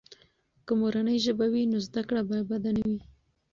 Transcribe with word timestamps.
که 0.65 0.71
مورنۍ 0.79 1.17
ژبه 1.25 1.45
وي، 1.51 1.63
نو 1.71 1.77
زده 1.87 2.01
کړه 2.07 2.21
به 2.29 2.37
بده 2.49 2.71
نه 2.77 2.81
وي. 2.89 2.99